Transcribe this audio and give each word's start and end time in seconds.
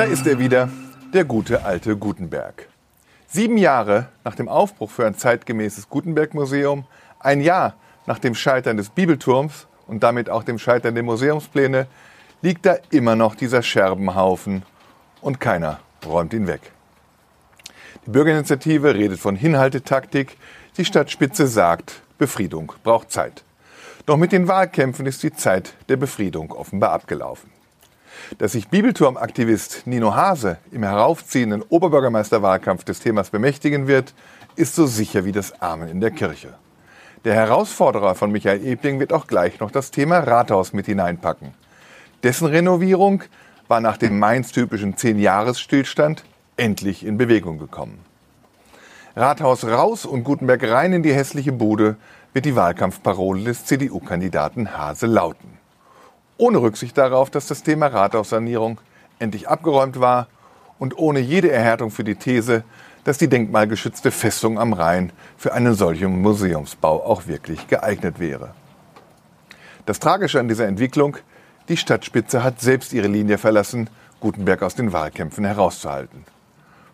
Da 0.00 0.06
ist 0.06 0.26
er 0.26 0.38
wieder, 0.38 0.70
der 1.12 1.26
gute 1.26 1.62
alte 1.62 1.94
Gutenberg. 1.94 2.70
Sieben 3.26 3.58
Jahre 3.58 4.06
nach 4.24 4.34
dem 4.34 4.48
Aufbruch 4.48 4.90
für 4.90 5.06
ein 5.06 5.14
zeitgemäßes 5.14 5.90
Gutenberg-Museum, 5.90 6.86
ein 7.18 7.42
Jahr 7.42 7.74
nach 8.06 8.18
dem 8.18 8.34
Scheitern 8.34 8.78
des 8.78 8.88
Bibelturms 8.88 9.66
und 9.86 10.02
damit 10.02 10.30
auch 10.30 10.42
dem 10.42 10.58
Scheitern 10.58 10.94
der 10.94 11.04
Museumspläne, 11.04 11.86
liegt 12.40 12.64
da 12.64 12.76
immer 12.88 13.14
noch 13.14 13.34
dieser 13.34 13.62
Scherbenhaufen 13.62 14.62
und 15.20 15.38
keiner 15.38 15.80
räumt 16.06 16.32
ihn 16.32 16.46
weg. 16.46 16.72
Die 18.06 18.10
Bürgerinitiative 18.10 18.94
redet 18.94 19.20
von 19.20 19.36
Hinhaltetaktik, 19.36 20.38
die 20.78 20.86
Stadtspitze 20.86 21.46
sagt, 21.46 22.00
Befriedung 22.16 22.72
braucht 22.84 23.12
Zeit. 23.12 23.44
Doch 24.06 24.16
mit 24.16 24.32
den 24.32 24.48
Wahlkämpfen 24.48 25.04
ist 25.04 25.22
die 25.22 25.34
Zeit 25.34 25.74
der 25.90 25.98
Befriedung 25.98 26.52
offenbar 26.52 26.92
abgelaufen. 26.92 27.59
Dass 28.38 28.52
sich 28.52 28.68
Bibelturmaktivist 28.68 29.86
Nino 29.86 30.14
Hase 30.14 30.58
im 30.72 30.82
heraufziehenden 30.82 31.62
Oberbürgermeisterwahlkampf 31.62 32.84
des 32.84 33.00
Themas 33.00 33.30
bemächtigen 33.30 33.86
wird, 33.86 34.14
ist 34.56 34.74
so 34.74 34.86
sicher 34.86 35.24
wie 35.24 35.32
das 35.32 35.60
Amen 35.60 35.88
in 35.88 36.00
der 36.00 36.10
Kirche. 36.10 36.54
Der 37.24 37.34
Herausforderer 37.34 38.14
von 38.14 38.32
Michael 38.32 38.64
Ebling 38.64 38.98
wird 38.98 39.12
auch 39.12 39.26
gleich 39.26 39.60
noch 39.60 39.70
das 39.70 39.90
Thema 39.90 40.20
Rathaus 40.20 40.72
mit 40.72 40.86
hineinpacken. 40.86 41.52
Dessen 42.22 42.46
Renovierung 42.46 43.22
war 43.68 43.80
nach 43.80 43.96
dem 43.96 44.18
Mainz-typischen 44.18 44.96
Zehn-Jahres-Stillstand 44.96 46.24
endlich 46.56 47.04
in 47.04 47.18
Bewegung 47.18 47.58
gekommen. 47.58 47.98
Rathaus 49.16 49.64
raus 49.64 50.06
und 50.06 50.24
Gutenberg 50.24 50.62
rein 50.70 50.92
in 50.92 51.02
die 51.02 51.12
hässliche 51.12 51.52
Bude 51.52 51.96
wird 52.32 52.44
die 52.44 52.56
Wahlkampfparole 52.56 53.44
des 53.44 53.64
CDU-Kandidaten 53.64 54.76
Hase 54.76 55.06
lauten 55.06 55.59
ohne 56.40 56.58
Rücksicht 56.58 56.96
darauf, 56.96 57.30
dass 57.30 57.46
das 57.46 57.62
Thema 57.62 57.88
Rathaussanierung 57.88 58.80
endlich 59.18 59.48
abgeräumt 59.48 60.00
war 60.00 60.26
und 60.78 60.96
ohne 60.98 61.20
jede 61.20 61.50
Erhärtung 61.50 61.90
für 61.90 62.04
die 62.04 62.14
These, 62.14 62.64
dass 63.04 63.18
die 63.18 63.28
denkmalgeschützte 63.28 64.10
Festung 64.10 64.58
am 64.58 64.72
Rhein 64.72 65.12
für 65.36 65.52
einen 65.52 65.74
solchen 65.74 66.20
Museumsbau 66.22 67.04
auch 67.04 67.26
wirklich 67.26 67.68
geeignet 67.68 68.18
wäre. 68.18 68.54
Das 69.86 70.00
Tragische 70.00 70.40
an 70.40 70.48
dieser 70.48 70.66
Entwicklung, 70.66 71.18
die 71.68 71.76
Stadtspitze 71.76 72.42
hat 72.42 72.60
selbst 72.60 72.92
ihre 72.92 73.08
Linie 73.08 73.38
verlassen, 73.38 73.90
Gutenberg 74.20 74.62
aus 74.62 74.74
den 74.74 74.92
Wahlkämpfen 74.92 75.44
herauszuhalten. 75.44 76.24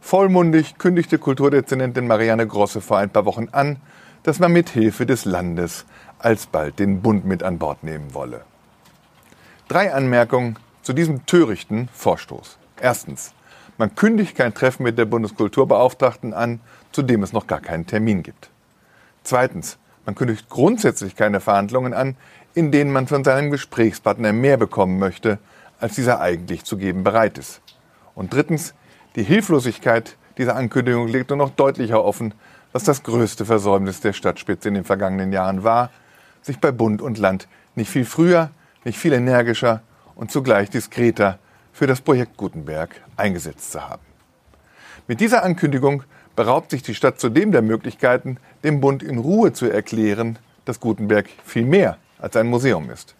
Vollmundig 0.00 0.76
kündigte 0.78 1.18
Kulturdezernentin 1.18 2.06
Marianne 2.06 2.46
Grosse 2.46 2.80
vor 2.80 2.98
ein 2.98 3.10
paar 3.10 3.24
Wochen 3.24 3.48
an, 3.52 3.76
dass 4.22 4.38
man 4.38 4.52
mit 4.52 4.70
Hilfe 4.70 5.06
des 5.06 5.24
Landes 5.24 5.84
alsbald 6.18 6.78
den 6.78 7.02
Bund 7.02 7.24
mit 7.24 7.42
an 7.42 7.58
Bord 7.58 7.82
nehmen 7.84 8.12
wolle. 8.14 8.42
Drei 9.68 9.94
Anmerkungen 9.94 10.58
zu 10.82 10.92
diesem 10.92 11.24
törichten 11.24 11.88
Vorstoß. 11.94 12.58
Erstens. 12.80 13.32
Man 13.78 13.94
kündigt 13.94 14.36
kein 14.36 14.52
Treffen 14.52 14.82
mit 14.82 14.98
der 14.98 15.06
Bundeskulturbeauftragten 15.06 16.34
an, 16.34 16.60
zu 16.92 17.02
dem 17.02 17.22
es 17.22 17.32
noch 17.32 17.46
gar 17.46 17.60
keinen 17.60 17.86
Termin 17.86 18.22
gibt. 18.22 18.50
Zweitens. 19.22 19.78
Man 20.04 20.14
kündigt 20.14 20.50
grundsätzlich 20.50 21.16
keine 21.16 21.40
Verhandlungen 21.40 21.94
an, 21.94 22.16
in 22.52 22.70
denen 22.70 22.92
man 22.92 23.06
von 23.06 23.24
seinem 23.24 23.50
Gesprächspartner 23.50 24.34
mehr 24.34 24.58
bekommen 24.58 24.98
möchte, 24.98 25.38
als 25.80 25.94
dieser 25.94 26.20
eigentlich 26.20 26.64
zu 26.64 26.76
geben 26.76 27.02
bereit 27.02 27.38
ist. 27.38 27.62
Und 28.14 28.34
drittens. 28.34 28.74
Die 29.16 29.22
Hilflosigkeit 29.22 30.18
dieser 30.36 30.56
Ankündigung 30.56 31.08
legt 31.08 31.30
nur 31.30 31.38
noch 31.38 31.50
deutlicher 31.50 32.04
offen, 32.04 32.34
was 32.72 32.84
das 32.84 33.02
größte 33.02 33.46
Versäumnis 33.46 34.00
der 34.00 34.12
Stadtspitze 34.12 34.68
in 34.68 34.74
den 34.74 34.84
vergangenen 34.84 35.32
Jahren 35.32 35.64
war, 35.64 35.90
sich 36.42 36.58
bei 36.58 36.70
Bund 36.70 37.00
und 37.00 37.16
Land 37.16 37.48
nicht 37.76 37.90
viel 37.90 38.04
früher, 38.04 38.50
nicht 38.84 38.98
viel 38.98 39.12
energischer 39.12 39.82
und 40.14 40.30
zugleich 40.30 40.70
diskreter 40.70 41.38
für 41.72 41.86
das 41.86 42.00
Projekt 42.00 42.36
Gutenberg 42.36 43.00
eingesetzt 43.16 43.72
zu 43.72 43.82
haben. 43.82 44.02
Mit 45.06 45.20
dieser 45.20 45.42
Ankündigung 45.42 46.04
beraubt 46.36 46.70
sich 46.70 46.82
die 46.82 46.94
Stadt 46.94 47.20
zudem 47.20 47.52
der 47.52 47.62
Möglichkeiten, 47.62 48.38
dem 48.62 48.80
Bund 48.80 49.02
in 49.02 49.18
Ruhe 49.18 49.52
zu 49.52 49.66
erklären, 49.66 50.38
dass 50.64 50.80
Gutenberg 50.80 51.26
viel 51.44 51.64
mehr 51.64 51.98
als 52.18 52.36
ein 52.36 52.46
Museum 52.46 52.90
ist. 52.90 53.14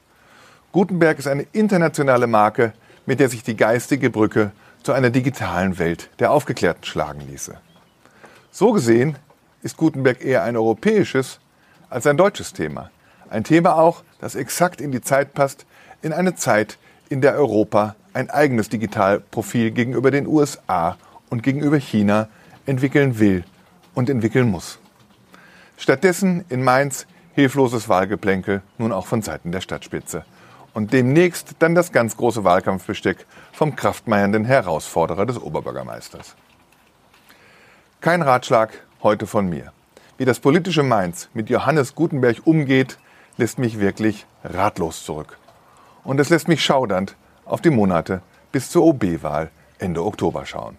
Gutenberg 0.72 1.18
ist 1.18 1.28
eine 1.28 1.46
internationale 1.52 2.26
Marke, 2.26 2.72
mit 3.06 3.20
der 3.20 3.28
sich 3.28 3.42
die 3.42 3.56
geistige 3.56 4.10
Brücke 4.10 4.52
zu 4.82 4.92
einer 4.92 5.10
digitalen 5.10 5.78
Welt 5.78 6.10
der 6.18 6.30
Aufgeklärten 6.30 6.84
schlagen 6.84 7.20
ließe. 7.20 7.56
So 8.50 8.72
gesehen 8.72 9.16
ist 9.62 9.76
Gutenberg 9.76 10.24
eher 10.24 10.42
ein 10.42 10.56
europäisches 10.56 11.40
als 11.90 12.06
ein 12.06 12.16
deutsches 12.16 12.52
Thema. 12.52 12.90
Ein 13.30 13.44
Thema 13.44 13.76
auch, 13.76 14.02
das 14.20 14.34
exakt 14.34 14.80
in 14.80 14.92
die 14.92 15.00
Zeit 15.00 15.34
passt, 15.34 15.66
in 16.02 16.12
eine 16.12 16.34
Zeit, 16.34 16.78
in 17.08 17.20
der 17.20 17.34
Europa 17.34 17.96
ein 18.12 18.30
eigenes 18.30 18.68
Digitalprofil 18.68 19.70
gegenüber 19.70 20.10
den 20.10 20.26
USA 20.26 20.96
und 21.30 21.42
gegenüber 21.42 21.78
China 21.78 22.28
entwickeln 22.66 23.18
will 23.18 23.44
und 23.94 24.08
entwickeln 24.08 24.50
muss. 24.50 24.78
Stattdessen 25.76 26.44
in 26.48 26.62
Mainz 26.62 27.06
hilfloses 27.34 27.88
Wahlgeplänkel, 27.88 28.62
nun 28.78 28.92
auch 28.92 29.06
von 29.06 29.22
Seiten 29.22 29.52
der 29.52 29.60
Stadtspitze. 29.60 30.24
Und 30.72 30.92
demnächst 30.92 31.56
dann 31.60 31.74
das 31.74 31.92
ganz 31.92 32.16
große 32.16 32.44
Wahlkampfbesteck 32.44 33.26
vom 33.52 33.76
kraftmeiernden 33.76 34.44
Herausforderer 34.44 35.26
des 35.26 35.40
Oberbürgermeisters. 35.40 36.36
Kein 38.00 38.22
Ratschlag 38.22 38.82
heute 39.02 39.26
von 39.26 39.48
mir. 39.48 39.72
Wie 40.16 40.24
das 40.24 40.40
politische 40.40 40.82
Mainz 40.82 41.28
mit 41.34 41.50
Johannes 41.50 41.94
Gutenberg 41.94 42.38
umgeht, 42.44 42.98
lässt 43.36 43.58
mich 43.58 43.80
wirklich 43.80 44.26
ratlos 44.44 45.04
zurück. 45.04 45.38
Und 46.04 46.20
es 46.20 46.30
lässt 46.30 46.48
mich 46.48 46.64
schaudernd 46.64 47.16
auf 47.44 47.60
die 47.60 47.70
Monate 47.70 48.22
bis 48.52 48.70
zur 48.70 48.84
OB-Wahl 48.84 49.50
Ende 49.78 50.04
Oktober 50.04 50.46
schauen. 50.46 50.76